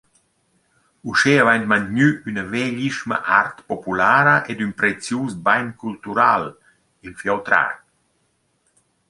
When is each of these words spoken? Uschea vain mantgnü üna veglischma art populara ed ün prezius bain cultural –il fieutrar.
Uschea 1.09 1.43
vain 1.47 1.63
mantgnü 1.71 2.07
üna 2.29 2.43
veglischma 2.53 3.17
art 3.39 3.57
populara 3.69 4.35
ed 4.51 4.59
ün 4.65 4.73
prezius 4.79 5.33
bain 5.45 5.67
cultural 5.81 6.43
–il 6.53 7.13
fieutrar. 7.21 7.71